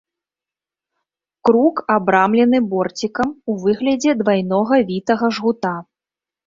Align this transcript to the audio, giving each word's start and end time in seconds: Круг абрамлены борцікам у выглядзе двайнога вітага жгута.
Круг 1.49 1.75
абрамлены 1.97 2.63
борцікам 2.73 3.29
у 3.53 3.59
выглядзе 3.67 4.11
двайнога 4.25 4.85
вітага 4.91 5.25
жгута. 5.39 5.81